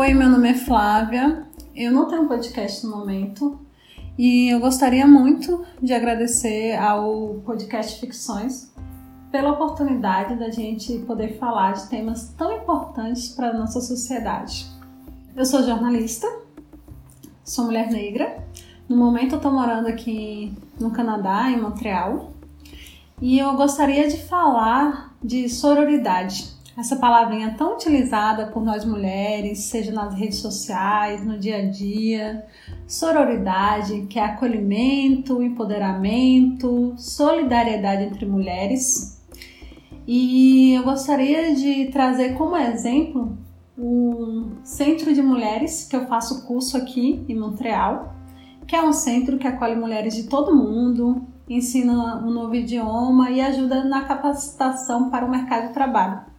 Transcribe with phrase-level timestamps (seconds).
[0.00, 1.46] bem, meu nome é Flávia.
[1.74, 3.60] Eu não tenho podcast no momento
[4.18, 8.72] e eu gostaria muito de agradecer ao podcast Ficções
[9.30, 14.66] pela oportunidade da gente poder falar de temas tão importantes para a nossa sociedade.
[15.36, 16.26] Eu sou jornalista,
[17.44, 18.46] sou mulher negra.
[18.88, 22.32] No momento eu estou morando aqui no Canadá, em Montreal,
[23.20, 29.92] e eu gostaria de falar de sororidade essa palavrinha tão utilizada por nós mulheres, seja
[29.92, 32.46] nas redes sociais, no dia a dia,
[32.86, 39.20] sororidade, que é acolhimento, empoderamento, solidariedade entre mulheres.
[40.06, 43.36] E eu gostaria de trazer como exemplo
[43.76, 48.14] um centro de mulheres que eu faço curso aqui em Montreal,
[48.66, 53.40] que é um centro que acolhe mulheres de todo mundo, ensina um novo idioma e
[53.40, 56.31] ajuda na capacitação para o mercado de trabalho.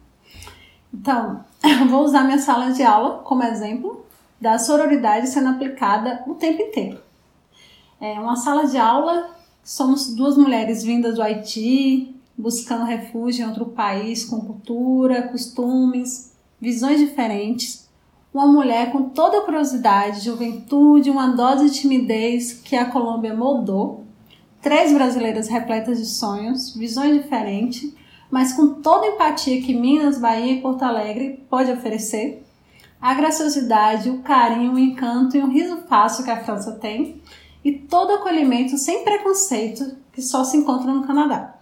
[0.94, 1.44] Então,
[1.90, 4.06] vou usar minha sala de aula como exemplo
[4.40, 7.00] da sororidade sendo aplicada o tempo inteiro.
[8.00, 9.30] É uma sala de aula,
[9.62, 17.00] somos duas mulheres vindas do Haiti, buscando refúgio em outro país com cultura, costumes, visões
[17.00, 17.88] diferentes.
[18.32, 24.04] Uma mulher com toda a curiosidade, juventude, uma dose de timidez que a Colômbia moldou.
[24.60, 27.94] Três brasileiras repletas de sonhos, visões diferentes
[28.34, 32.44] mas com toda a empatia que Minas, Bahia e Porto Alegre pode oferecer,
[33.00, 37.22] a graciosidade, o carinho, o encanto e o riso fácil que a França tem,
[37.64, 41.54] e todo acolhimento sem preconceito que só se encontra no Canadá.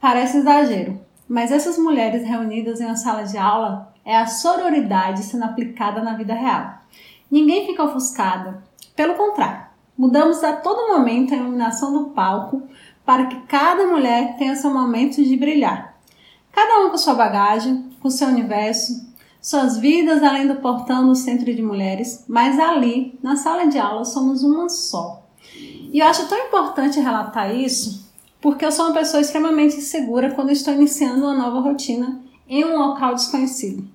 [0.00, 5.44] Parece exagero, mas essas mulheres reunidas em uma sala de aula é a sororidade sendo
[5.44, 6.78] aplicada na vida real.
[7.30, 8.64] Ninguém fica ofuscada,
[8.96, 9.66] pelo contrário,
[9.98, 12.62] mudamos a todo momento a iluminação do palco
[13.06, 15.96] para que cada mulher tenha seu momento de brilhar.
[16.52, 19.06] Cada um com sua bagagem, com seu universo,
[19.40, 24.04] suas vidas além do portão do centro de mulheres, mas ali, na sala de aula,
[24.04, 25.22] somos uma só.
[25.92, 28.10] E eu acho tão importante relatar isso,
[28.40, 32.76] porque eu sou uma pessoa extremamente insegura quando estou iniciando uma nova rotina em um
[32.76, 33.86] local desconhecido.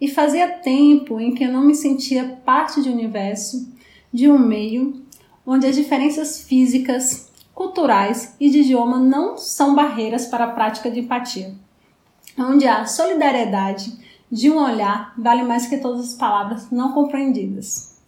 [0.00, 3.72] E fazia tempo em que eu não me sentia parte de um universo,
[4.12, 5.00] de um meio,
[5.46, 7.27] onde as diferenças físicas,
[7.58, 11.56] culturais e de idioma não são barreiras para a prática de empatia.
[12.38, 13.98] Onde a solidariedade
[14.30, 17.98] de um olhar vale mais que todas as palavras não compreendidas.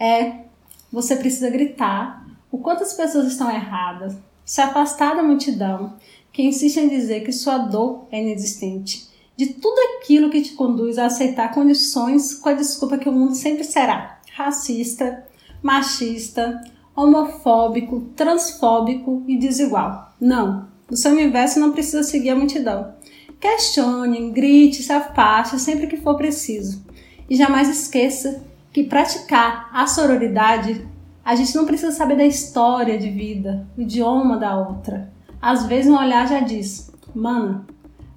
[0.00, 0.46] É,
[0.90, 5.94] você precisa gritar o quanto as pessoas estão erradas, se afastar da multidão
[6.32, 10.98] que insiste em dizer que sua dor é inexistente, de tudo aquilo que te conduz
[10.98, 15.24] a aceitar condições com a desculpa que o mundo sempre será racista,
[15.62, 16.60] machista,
[16.98, 20.12] homofóbico, transfóbico e desigual.
[20.20, 22.94] Não, o seu universo não precisa seguir a multidão.
[23.40, 26.84] Questione, grite, se afaste sempre que for preciso.
[27.30, 28.42] E jamais esqueça
[28.72, 30.84] que praticar a sororidade,
[31.24, 35.12] a gente não precisa saber da história de vida, o idioma da outra.
[35.40, 37.64] Às vezes um olhar já diz: "Mano,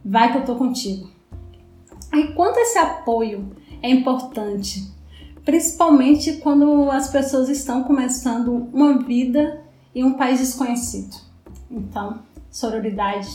[0.03, 1.07] vai que eu tô contigo".
[2.15, 3.47] E quanto esse apoio
[3.79, 4.91] é importante
[5.43, 9.61] principalmente quando as pessoas estão começando uma vida
[9.93, 11.15] em um país desconhecido.
[11.69, 12.19] Então,
[12.49, 13.29] sororidade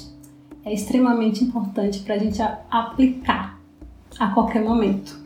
[0.64, 2.40] é extremamente importante para a gente
[2.70, 3.58] aplicar
[4.18, 5.24] a qualquer momento.